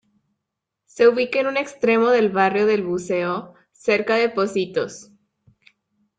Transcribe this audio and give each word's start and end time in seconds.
Se 0.87 1.07
ubica 1.07 1.39
en 1.41 1.45
un 1.45 1.57
extremo 1.57 2.09
del 2.09 2.29
barrio 2.31 2.65
del 2.65 2.81
Buceo, 2.81 3.53
cerca 3.71 4.15
de 4.15 4.29
Pocitos. 4.29 5.11